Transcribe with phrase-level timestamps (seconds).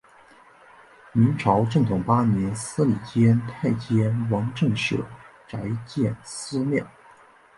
[1.11, 4.97] 明朝正统八年司礼监太监王振舍
[5.47, 6.83] 宅建私庙。